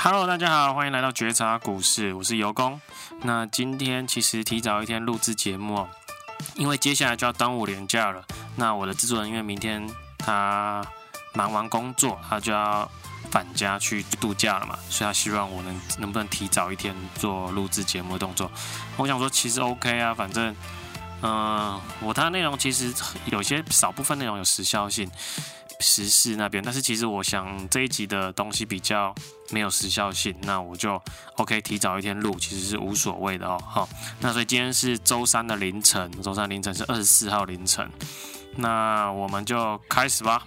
[0.00, 2.80] Hello，大家好，欢迎来到觉察股市，我是尤工。
[3.22, 5.84] 那今天其实提早一天录制节目，
[6.54, 8.24] 因为接下来就要端午连假了。
[8.54, 9.84] 那我的制作人因为明天
[10.16, 10.86] 他
[11.34, 12.88] 忙完工作，他就要
[13.32, 18.48] 返家去度假了嘛，所以他希望我能能不能提早一天做录制节目的动作。
[18.96, 20.54] 我想说，其实 OK 啊，反正
[21.22, 22.94] 嗯、我他内容其实
[23.26, 25.10] 有些少部分内容有时效性。
[25.80, 29.14] 时事那边，但是其实我想这一集的东西比较
[29.50, 31.00] 没有时效性，那我就
[31.36, 33.56] OK 提早一天录，其实是无所谓的哦。
[33.64, 33.88] 好，
[34.20, 37.88] 那所以今天是周三的凌晨，周三凌晨是二十四号凌晨，
[38.56, 40.44] 那我们就开始吧。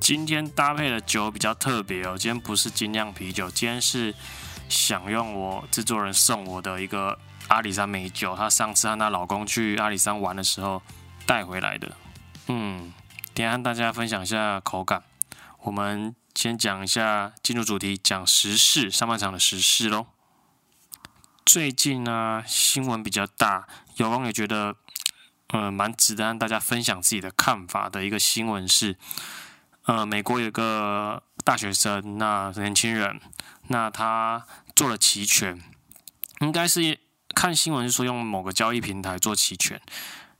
[0.00, 4.12] 今天搭配的酒比较特别哦，今天不是精酿啤酒，今天是
[4.68, 10.82] 享用我制作人送我的一个阿里山美酒，她上次和她老公去阿里山玩的时候
[11.24, 11.92] 带回来的，
[12.48, 12.92] 嗯。
[13.34, 15.02] 先和大家分享一下口感。
[15.60, 20.06] 我们先讲一下，进入主题，讲时事，上半场的时事喽。
[21.46, 24.76] 最近呢，新闻比较大，有网友觉得，
[25.48, 28.98] 呃，蛮值得让大家分享自己的看法的一个新闻是，
[29.84, 33.18] 呃，美国有个大学生，那年轻人，
[33.68, 35.58] 那他做了期权，
[36.40, 37.00] 应该是
[37.34, 39.80] 看新闻说用某个交易平台做期权。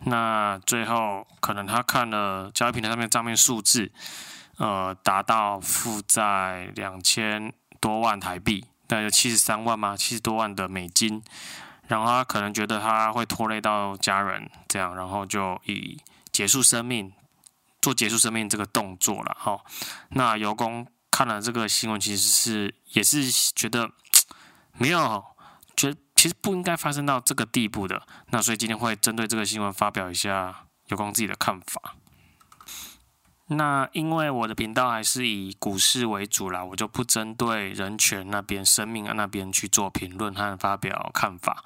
[0.05, 3.93] 那最后可能他看了交易平台上面账面数字，
[4.57, 11.23] 呃，达到负债两千多万台币，大概有七十三万嘛，七十多万的美金。
[11.87, 16.01] 然后他可能觉得他会拖累到家人，这样，然后就以
[16.33, 17.13] 结束生命，
[17.83, 19.37] 做结束生命这个动作了。
[19.39, 19.61] 哈，
[20.11, 23.91] 那尤公看了这个新闻，其实是也是觉得
[24.79, 25.25] 没有。
[25.77, 31.95] 觉其实不应该发生到这个地步的，那所以今天会针对这个新闻发表一下有关自己的看法。
[33.47, 41.65] 那因为我的频道还是以股市为主啦，我就不针对人权那边、生命啊那边去做评论和发表看法。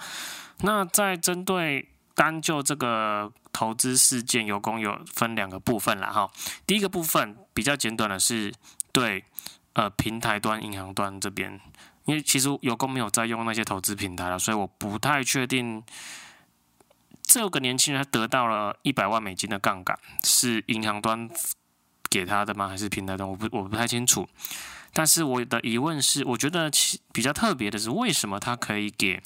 [0.59, 6.31] 那在针对单就这个投资事件，有公有分两个部分啦哈。
[6.64, 8.55] 第一个部分比较简短的是
[8.93, 9.25] 对
[9.73, 11.61] 呃平台端、银行端这边。
[12.05, 15.83] 因为其实有公没有在用那些投资平台了，所以我不太确定
[17.23, 21.31] 这个年轻人他得到了一百万美金的杠杆是银行端
[22.11, 22.69] 给他的吗？
[22.69, 23.29] 还是平台端？
[23.29, 24.29] 我不我不太清楚。
[24.93, 29.23] 但是我的疑问是，我觉得其比较特别的是，为什么他可以给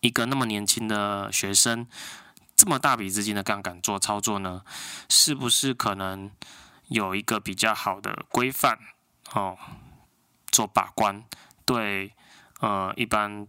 [0.00, 1.86] 一个那么年轻的学生
[2.54, 4.62] 这么大笔资金的杠杆做操作呢？
[5.08, 6.30] 是不是可能
[6.88, 8.78] 有一个比较好的规范
[9.32, 9.56] 哦，
[10.50, 11.24] 做把关？
[11.64, 12.12] 对，
[12.60, 13.46] 呃，一般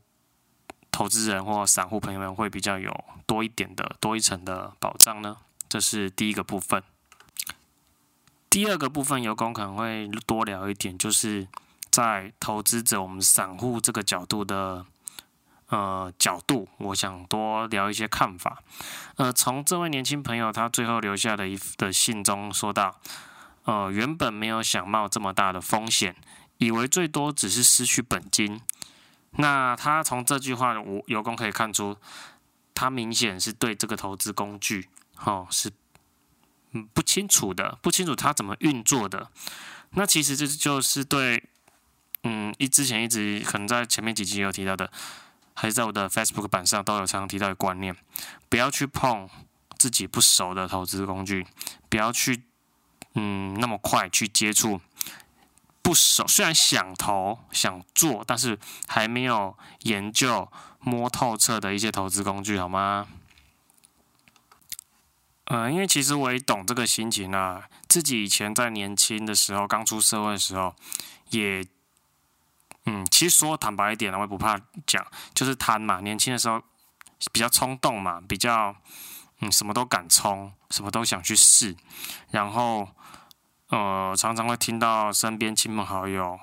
[0.92, 5.38] 投资人或散户朋友们会比较有多一点的多一层的保障呢？
[5.68, 6.82] 这是第一个部分。
[8.50, 11.46] 第二个部分，尤公可能会多聊一点，就是
[11.90, 14.86] 在投资者我们散户这个角度的
[15.68, 18.64] 呃角度，我想多聊一些看法。
[19.18, 22.96] 呃，从这位年轻朋友他最后留下的一的信中说到，
[23.66, 26.16] 呃，原本没有想冒这么大的风险。
[26.58, 28.62] 以为最多只是失去本金，
[29.32, 31.98] 那他从这句话，我尤公可以看出，
[32.74, 34.88] 他明显是对这个投资工具，
[35.24, 35.72] 哦，是
[36.72, 39.30] 嗯不清楚的，不清楚他怎么运作的。
[39.92, 41.44] 那其实这就是对，
[42.24, 44.90] 嗯，一之前一直可能在前面几集有提到的，
[45.54, 47.96] 还是在我的 Facebook 版上都有常常提到的观念，
[48.50, 49.30] 不要去碰
[49.78, 51.46] 自己不熟的投资工具，
[51.90, 52.44] 不要去
[53.14, 54.80] 嗯那么快去接触。
[55.86, 58.58] 不熟，虽然想投想做，但是
[58.88, 63.06] 还没有研究摸透彻的一些投资工具，好吗？
[65.44, 67.70] 呃，因为其实我也懂这个心情啊。
[67.88, 70.76] 自己以前在年轻的时候，刚出社会的时候，
[71.30, 71.64] 也，
[72.88, 76.00] 嗯，其实说坦白一点，我也不怕讲，就是贪嘛。
[76.02, 76.60] 年轻的时候
[77.32, 78.76] 比较冲动嘛，比较，
[79.42, 81.76] 嗯，什么都敢冲，什么都想去试，
[82.32, 82.90] 然后。
[83.76, 86.40] 呃，常常会听到身边亲朋好友，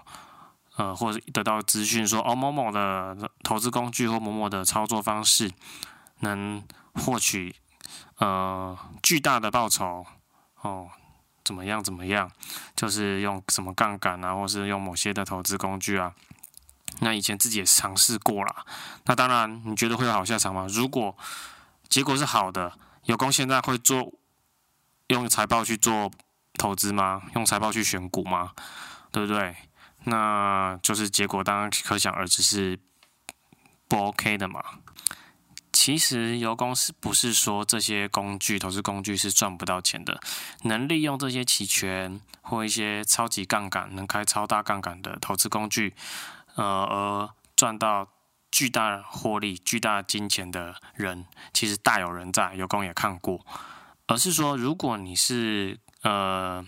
[0.76, 5.50] 呃，或者得到资讯说，哦，某某的投资工具或某某的操作方式
[6.20, 6.62] 能
[6.92, 7.56] 获取
[8.18, 10.04] 呃巨大的报酬，
[10.60, 10.90] 哦，
[11.42, 12.30] 怎么样怎么样，
[12.76, 16.12] 就是用什么杠杆啊，或是用某些的投资工具啊。
[17.00, 18.66] 那以前自己也尝试过了，
[19.06, 20.66] 那当然，你觉得会有好下场吗？
[20.68, 21.16] 如果
[21.88, 22.74] 结果是好的，
[23.04, 24.12] 有功现在会做
[25.06, 26.10] 用财报去做。
[26.58, 27.22] 投资吗？
[27.34, 28.52] 用财报去选股吗？
[29.10, 29.56] 对不对？
[30.04, 32.78] 那就是结果当然可想而知是
[33.88, 34.62] 不 OK 的嘛。
[35.72, 40.20] 其实油工是不是说这些工具、投资工具是赚不到钱的？
[40.62, 45.94] 能利用这些期权或一些超级杠杆、能开超大杠杆的投资工具，
[46.54, 48.08] 呃，而赚到
[48.50, 52.54] 巨大获利、巨大金钱的人，其实大有人在。
[52.54, 53.44] 油工也看过，
[54.06, 56.64] 而是说，如果你是呃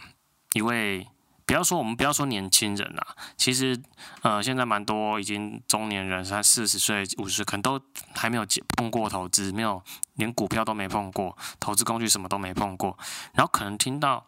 [0.55, 1.07] 一位。
[1.47, 3.79] 不要说我们不要说年轻人啦，其实
[4.23, 7.79] 呃现在蛮多已经中年人，三四十岁、五十岁，可能都
[8.15, 8.47] 还没有
[8.79, 9.83] 碰过投资，没有
[10.15, 12.97] 连股票都没碰过，投资工具什么都没碰过，
[13.35, 14.25] 然后可能听到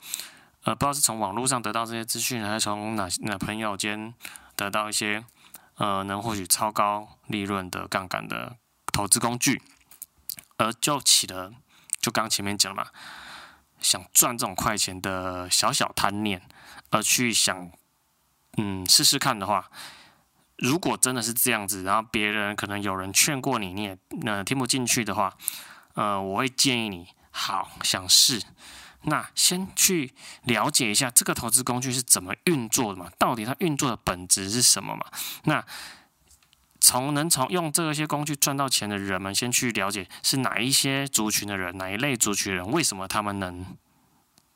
[0.64, 4.12] 呃不知道是从网络上得到这些资讯，还是从哪哪朋友间
[4.54, 5.24] 得到一些
[5.76, 8.58] 呃能获取超高利润的杠杆的
[8.92, 9.62] 投资工具，
[10.58, 11.50] 而就起了
[11.98, 12.88] 就刚前面讲嘛，
[13.80, 16.42] 想赚这种快钱的小小贪念。
[16.90, 17.68] 而去想，
[18.58, 19.68] 嗯，试试看的话，
[20.56, 25.36] 如果真的是这样子，然后别人可能有人劝过你，你也呃听不进去的话，
[25.94, 28.40] 呃，我会建议你，好，想试，
[29.02, 30.14] 那先去
[30.44, 35.04] 了解一下这个投资工具是怎么运作的嘛，到底它运作的本质是什么嘛？
[35.42, 35.66] 那
[36.86, 43.66] 从能从用这些工具赚到钱的人们，先去了解是哪一些族群的人，哪一类族群人，为什么他们能？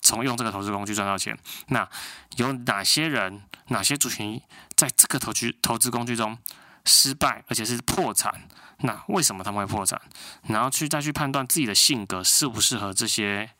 [0.00, 1.36] 从用这个投资工具赚到钱，
[1.70, 1.88] 那
[2.36, 4.40] 有哪些人、哪些族群
[4.76, 6.38] 在这个投资投资工具中
[6.84, 8.32] 失败，而且是破产？
[8.82, 10.00] 那为什么他们会破产？
[10.44, 13.50] 然后去再去判断自己的性格适不适合这些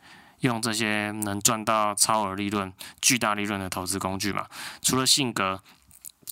[0.43, 4.46] 用这些能赚到超额利润、巨大利润的投资工具嘛？
[4.81, 5.61] 除了性格，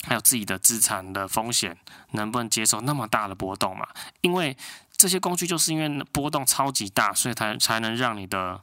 [0.06, 1.76] 还有自己的资产的风险
[2.12, 3.86] 能不能接受那么大的波动嘛？
[4.20, 4.56] 因为
[4.96, 8.60] 这些工具就是因为波动超级大，所以才才能让你的。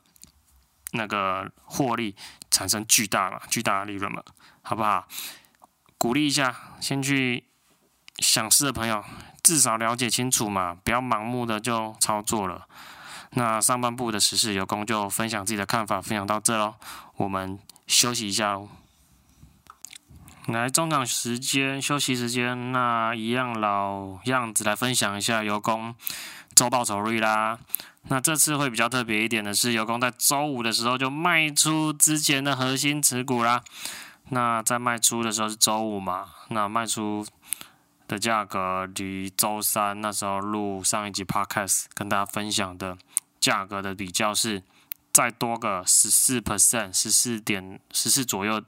[0.92, 2.16] 那个获利
[2.50, 4.24] 产生巨大嘛，巨大的利润嘛，
[4.62, 5.06] 好不好？
[5.98, 7.44] 鼓励一下，先去
[8.20, 9.04] 想试的朋友，
[9.44, 12.66] 至少了解清楚嘛，不要盲目的就操作了。
[13.32, 16.76] 那上半部的时事有功就分享自己的看法，分享到这喽，
[17.18, 18.70] 我们休息一下喽。
[20.48, 25.96] 来中场时间休息时间，那一样老样子来分享一下油工
[26.54, 27.58] 周报酬率啦。
[28.04, 33.64] 那这次会比较特别一点的是，油工在周五的时候就卖出之前的核心持股啦。
[34.30, 36.28] 那在卖出的时候是周五嘛？
[36.50, 37.26] 那卖出
[38.08, 42.96] 的价格离周三那时候录上一集 Podcast 跟大家分享的
[43.40, 44.62] 价格的比较是
[45.12, 48.62] 再多个十四 percent，十四点十四左右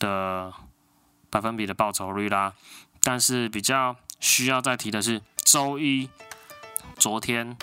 [0.00, 0.52] 的
[1.36, 2.54] 百分比的报酬率啦。
[3.02, 6.08] 但是比较需要再提的是，周一
[6.98, 7.54] 昨天。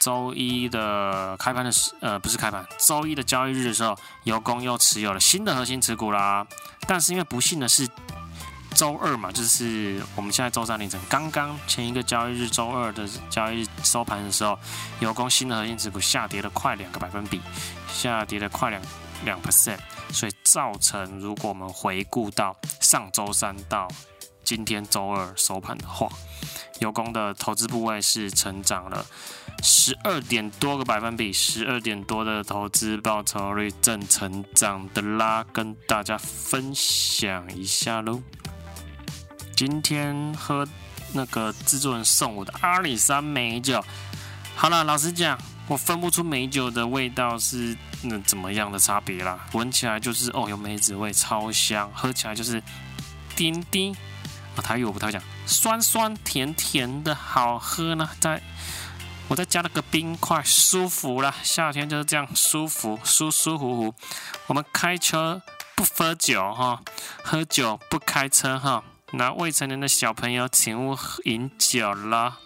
[0.00, 6.44] 周一的开盘的时，呃，不是开盘，周一的交易日的时候，油工又持有了新的核心持股啦。
[6.86, 7.88] 但是因为不幸的是，
[8.74, 14.58] 周二嘛，就是我们现在周三凌晨刚刚前一个交易日，周二的交易日收盘的时候，
[15.00, 17.40] 油工新的核心持股下跌了快两个百分比，
[17.88, 18.82] 下跌了快两
[19.24, 19.78] 两 percent，
[20.10, 23.88] 所以造成如果我们回顾到上周三到
[24.44, 26.08] 今天周二收盘的话，
[26.78, 29.04] 油工的投资部位是成长了。
[29.64, 38.22] 十二点多个百分比，十二点多的投资报酬率正成长的啦，跟大家分享一下喽。
[39.56, 40.64] 今天喝
[41.14, 43.84] 那个制作人送我的阿里山美酒，
[44.54, 45.36] 好了，老实讲，
[45.66, 49.38] 我分不出美酒的味道是那怎么样的差别啦。
[49.52, 52.62] 闻起来就是哦，有梅子味，超香；喝起来就是
[53.36, 53.94] 丁丁
[54.56, 58.42] 啊，台语我不太讲，酸酸甜甜的，好喝呢，在。
[59.26, 61.34] 我再加了个冰块，舒服了。
[61.42, 63.94] 夏天就是这样舒服，舒舒服服。
[64.48, 65.40] 我们开车
[65.74, 66.82] 不喝酒哈，
[67.22, 68.84] 喝酒不开车哈。
[69.12, 70.94] 那未成年的小朋友请勿
[71.24, 72.36] 饮酒了。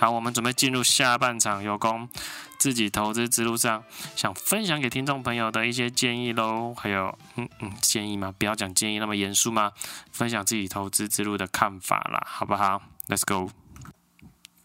[0.00, 2.08] 好，我们准备进入下半场，有功
[2.56, 3.84] 自己投资之路上
[4.16, 6.72] 想分享给听众朋友的一些建议喽。
[6.74, 8.32] 还有，嗯嗯，建议吗？
[8.38, 9.72] 不要讲建议那么严肃吗？
[10.10, 13.52] 分享自己投资之路的看法啦，好不好？Let's go。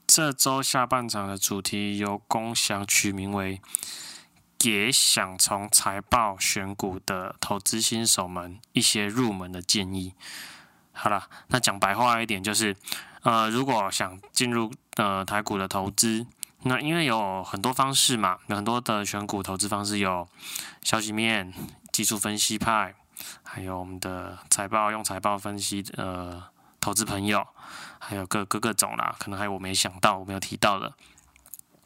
[0.08, 3.60] 这周下半场的主题由工想取名为
[4.58, 10.14] “给想从财报选股的投资新手们一些入门的建议”。
[10.96, 12.76] 好了，那讲白话一点就是，
[13.22, 16.26] 呃，如果想进入呃台股的投资，
[16.64, 20.28] 那因为有很多方式嘛，有很多的选股投资方式，有
[20.82, 21.54] 消息面、
[21.92, 22.96] 技术分析派，
[23.44, 26.44] 还有我们的财报用财报分析呃
[26.80, 27.46] 投资朋友。
[27.98, 30.94] 还有各各个种啦，可能还有我没想到、我没有提到的。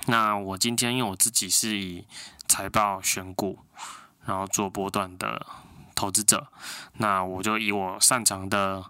[0.07, 2.05] 那我今天因为我自己是以
[2.45, 3.59] 财报选股，
[4.25, 5.45] 然后做波段的
[5.95, 6.47] 投资者，
[6.97, 8.83] 那我就以我擅长的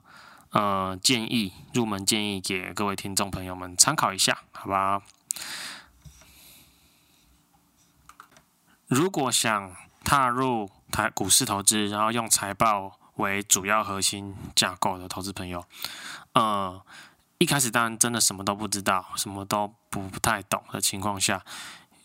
[0.51, 5.01] 呃建议，入门建议给各位听众朋友们参考一下，好吧？
[8.88, 15.63] 如果想踏入台股市投资，然后用财报为主要核心架构的投资朋友，
[16.34, 16.82] 呃，
[17.38, 21.46] 一开始当然真的什么都不知道，什么都不太懂的情况下，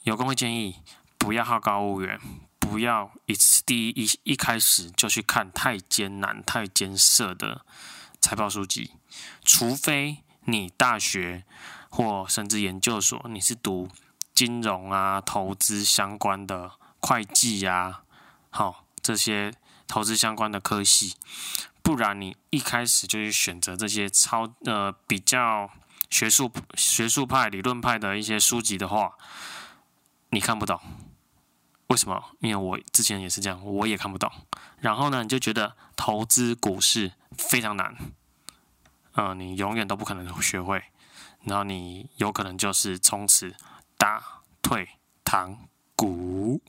[0.02, 0.76] 有工会建议
[1.16, 2.20] 不要好高骛远，
[2.58, 7.64] 不要一次第一一一开始就去看太艰难、太艰涩的
[8.24, 8.92] 财报书籍，
[9.44, 11.44] 除非你大学
[11.90, 13.90] 或甚至研究所你是读
[14.32, 18.00] 金融啊、投资相关的会计呀，
[18.48, 19.52] 好这些
[19.86, 21.16] 投资相关的科系，
[21.82, 25.68] 不然你一开始就去选择这些超呃比较
[26.08, 29.18] 学术学术派、理论派的一些书籍的话，
[30.30, 30.80] 你看不懂。
[31.88, 32.24] 为什么？
[32.40, 34.32] 因为我之前也是这样，我也看不懂。
[34.78, 37.96] 然后呢，你就觉得投资股市非常难，
[39.12, 40.82] 呃，你永远都不可能学会。
[41.42, 43.54] 然后你有可能就是从此
[43.96, 44.22] 打
[44.62, 44.88] 退
[45.24, 45.58] 堂
[45.94, 46.60] 鼓。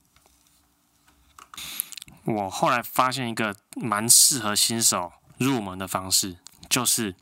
[2.23, 6.37] 我后来发现一个蛮适合新手入门的方式，
[6.69, 7.15] 就是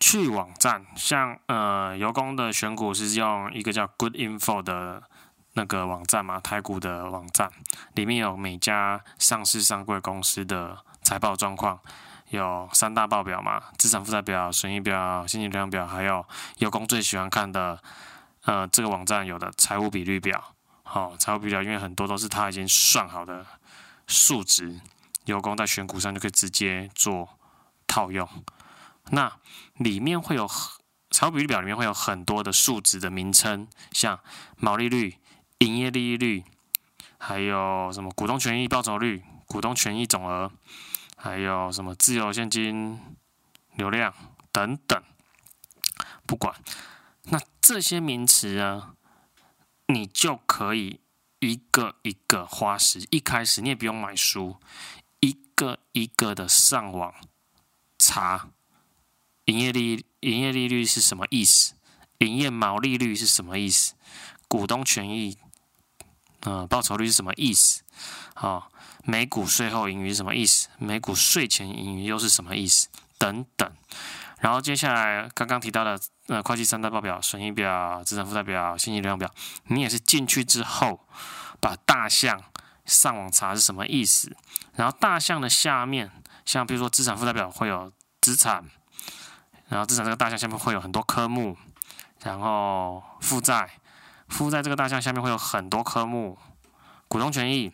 [0.00, 5.04] 去网站，像呃油工的选股是用一个叫 Good Info 的。
[5.54, 7.52] 那个网站嘛，台股的网站
[7.92, 11.78] 里面有每家上市上柜公司的财报状况，
[12.30, 16.24] 有三大报表嘛，资产负债表、损益表、现金流量表，还有
[16.56, 17.78] 有工最喜欢看的，
[18.46, 20.54] 呃，这个网站有的财务比率表。
[20.82, 23.44] 好、财务比率表因为很多都是他已经算好的
[24.06, 24.80] 数值，
[25.26, 27.28] 有工在选股上就可以直接做
[27.86, 28.26] 套用。
[29.10, 29.30] 那
[29.74, 30.48] 里面会有
[31.10, 34.18] 财务比率表里面会有很多的数值的名称，像
[34.56, 35.18] 毛利率。
[35.58, 36.42] 营业利率，
[37.18, 40.50] 还有什么股东权益报酬率、股东权益总额，
[41.24, 43.00] 还有什么自由现金
[43.76, 44.12] 流量
[44.50, 45.00] 等等，
[46.26, 46.60] 不管，
[47.26, 48.96] 那这些名词啊，
[49.86, 50.98] 你就可以
[51.38, 54.56] 一个一个花时，一开始你也不用买书，
[55.20, 57.14] 一个一个的上网
[57.96, 58.48] 查
[59.44, 61.74] 营业利营业利率是什么意思，
[62.18, 63.94] 营业毛利率是什么意思，
[64.48, 65.38] 股东权益。
[66.44, 67.84] 嗯，报酬率是什么意思？
[68.34, 68.71] 好、哦，
[69.04, 70.68] 每股税后盈余是什么意思？
[70.78, 72.88] 每股税前盈余又是什么意思？
[73.18, 73.70] 等等。
[74.40, 79.32] 然后接下来刚刚提到的呃会计三大报表、损益表、资产负债表、现金流量表，
[79.66, 81.00] 你也是进去之后
[81.60, 82.42] 把大项
[82.84, 84.36] 上网查是什么意思？
[84.74, 86.10] 然后大项的下面，
[86.44, 88.64] 像比如说资产负债表会有资产，
[89.68, 91.56] 然后资产这个大项下面会有很多科目，
[92.24, 93.70] 然后负债。
[94.28, 96.38] 负债这个大项下面会有很多科目，
[97.06, 97.70] 股东权益，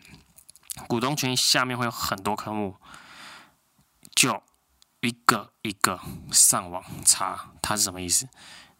[0.87, 2.77] 股东权益下面会有很多科目，
[4.15, 4.41] 就
[5.01, 5.99] 一个一个
[6.31, 8.27] 上网查它是什么意思，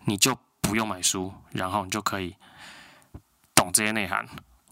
[0.05, 2.35] 你就不用买书，然后你就可以
[3.53, 4.27] 懂这些内涵。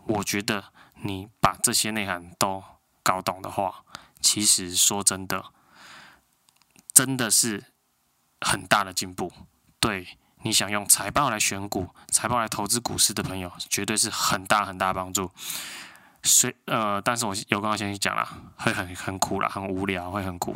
[0.05, 2.63] 我觉得你把这些内涵都
[3.03, 3.84] 搞懂的话，
[4.22, 5.46] 其实说真的，
[6.93, 7.74] 真的是
[8.41, 9.31] 很大的进步，
[9.79, 10.17] 对。
[10.43, 15.31] 你想用财报来选股、财报来投资股市的朋友，绝对是很大很大帮助。
[16.24, 20.55] 虽呃，但是我有刚刚先去讲了，会很很苦了，很无聊，会很苦。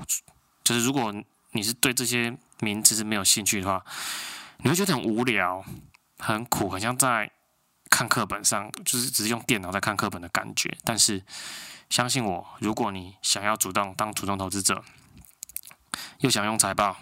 [0.64, 1.14] 就是如果
[1.52, 3.84] 你是对这些名词是没有兴趣的话，
[4.58, 5.64] 你会觉得很无聊、
[6.20, 7.32] 很苦，很像在
[7.90, 10.78] 看课本上，就是只是用电脑在看课本的感觉。
[10.84, 11.24] 但是
[11.90, 14.84] 相信我，如果你想要主动当主动投资者，
[16.20, 16.98] 又想用财报。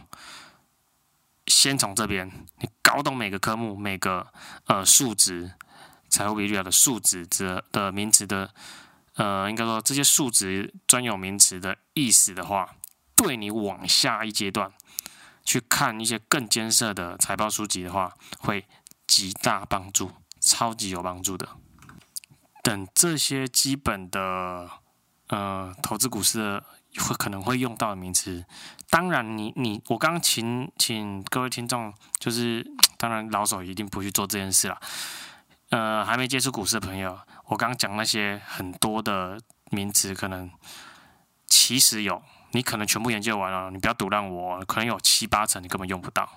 [1.47, 4.27] 先从这边，你搞懂每个科目、每个
[4.65, 5.51] 呃数值、
[6.09, 8.49] 财务比率表的数值的的名词的
[9.15, 12.75] 呃，应该说这些数值专有名词的意思的话，
[13.15, 14.71] 对你往下一阶段
[15.45, 18.65] 去看一些更艰涩的财报书籍的话，会
[19.07, 20.11] 极大帮助，
[20.41, 21.47] 超级有帮助的。
[22.63, 24.69] 等这些基本的
[25.27, 26.63] 呃投资股市的。
[26.97, 28.43] 会可能会用到的名词，
[28.89, 32.65] 当然你你我刚刚请请各位听众，就是
[32.97, 34.81] 当然老手一定不去做这件事了。
[35.69, 39.39] 呃，还没接触股市的朋友，我刚刚讲那些很多的
[39.71, 40.49] 名词，可能
[41.45, 42.21] 其实有，
[42.51, 46.27] 你可能全部研究完了，你不要赌烂我，可能有七八成你根本用不到，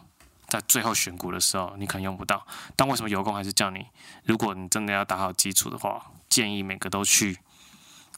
[0.48, 2.46] 在最后选股的时候你可能用不到。
[2.76, 3.86] 但为什么油工还是叫你，
[4.24, 7.38] 如果你真的要打好基础的话，建议每个都去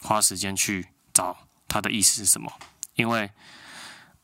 [0.01, 1.37] 花时间去找。
[1.67, 2.53] 它的意思是什么？
[2.93, 3.29] 因为，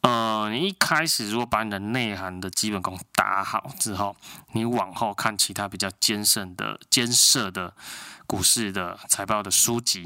[0.01, 4.15] 呃，你一开始如果把你的内涵的基本功打好之后，
[4.53, 7.73] 你往后看其他比较艰涩的、艰涩的
[8.25, 10.03] 股市的财报的书籍，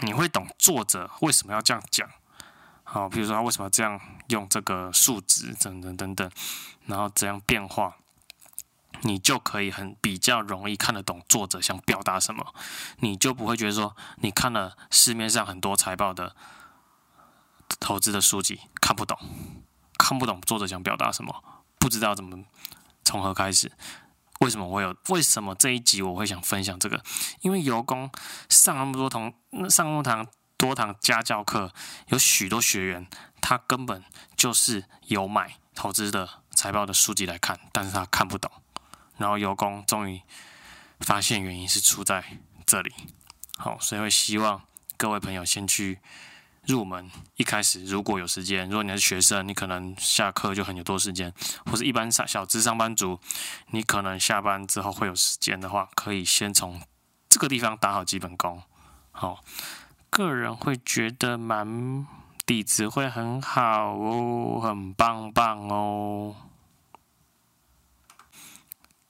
[0.00, 2.08] 你会懂作者为什么要这样讲。
[2.84, 6.30] 好，比如说他为什么这样用这个数值等等等等，
[6.86, 7.96] 然后怎样变化，
[9.02, 12.54] 你就可以很比较容易看得懂作者想表达什么，
[13.00, 16.34] 你就不会觉得说你看了市面上很多财报的
[17.82, 19.18] 投资的书籍看不懂，
[19.98, 21.42] 看不懂作者想表达什么，
[21.80, 22.44] 不知道怎么
[23.04, 23.72] 从何开始。
[24.38, 24.96] 为什么我有？
[25.08, 27.02] 为什么这一集我会想分享这个？
[27.40, 28.08] 因为油工
[28.48, 29.32] 上那么多堂，
[29.68, 31.72] 上那么堂多堂家教课，
[32.06, 33.06] 有许多学员
[33.40, 34.04] 他根本
[34.36, 38.50] 就是有买投资的财报的书籍来看，但是他看不懂。
[39.16, 40.22] 然后油工终于
[41.00, 42.92] 发现原因是出在这里。
[43.56, 44.62] 好，所以会希望
[44.96, 45.98] 各位朋友先去。
[46.66, 51.32] 入门一开始如果有时间，如果你是学生，你可能下课就很有多时间，
[51.66, 53.18] 或是一般上小资上班族，
[53.70, 56.80] 你可能下班之后会有时间的话，可以先从
[57.28, 58.62] 这个地方打好基本功。
[59.10, 59.42] 好，
[60.08, 62.06] 个人会觉得蛮
[62.46, 66.36] 底子会很好哦，很棒棒哦，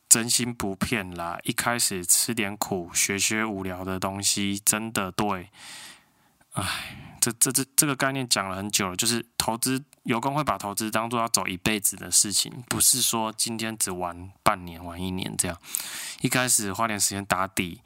[0.09, 1.38] 真心不骗啦。
[1.42, 5.50] 一开始吃点苦，学学无聊的东西，真的对。
[6.52, 7.01] 唉。
[7.22, 15.56] 这这这这个概念讲了很久了，就是投资，有工会把投资当做要走一辈子的事情，不是说今天只玩半年、玩一年这样。
[16.22, 17.80] 一开始花点时间打底，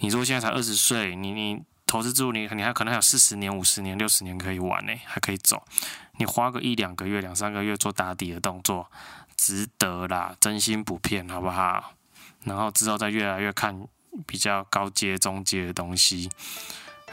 [0.00, 5.64] 你说现在才二十岁，你你投资之路，你你还可能还有四十年、五十年、六十年可以玩呢，还可以走。
[6.18, 8.90] 你花个一两个月、两三个月做打底的动作，
[9.34, 11.94] 值得啦，真心不骗，好不好？
[12.42, 13.88] 然后之后再越来越看
[14.26, 16.28] 比较高阶、中阶的东西。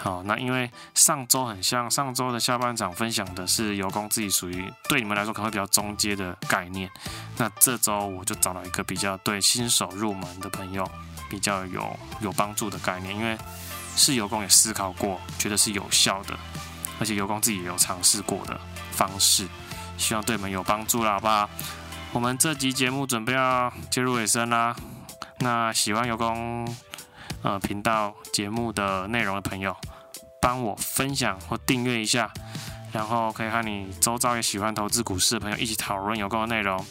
[0.03, 6.89] 好，那因为上周很像，上周的下半场分享的是油工自己属于对你们来说可能会比较中阶的概念。
[7.37, 10.89] 那这周我就找到一个比较对新手入门的朋友
[11.29, 13.37] 比较有有帮助的概念，因为
[13.95, 16.35] 是油工也思考过，觉得是有效的，
[16.99, 18.59] 而且油工自己也有尝试过的
[18.91, 19.47] 方式，
[19.99, 21.47] 希望对你们有帮助啦，好不好？
[22.11, 24.75] 我们这集节目准备要进入尾声啦，
[25.37, 26.67] 那喜欢油工
[27.43, 29.75] 呃频道节目的内容的朋友。
[30.41, 32.27] 帮我分享或订阅一下，
[32.91, 36.83] 然后可以和你周遭也喜欢投资股市的朋友一起讨论有关的内容。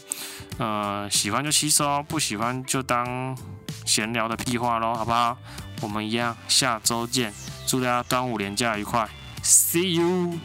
[0.57, 3.37] 呃，喜欢就吸收，不喜欢就当
[3.85, 5.37] 闲聊的屁话喽，好不好？
[5.81, 7.33] 我们一样，下周见，
[7.67, 9.05] 祝大家端午连假愉快
[9.43, 10.39] ，See you。